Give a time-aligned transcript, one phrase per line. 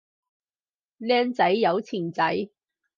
[0.99, 2.49] 靚仔有錢仔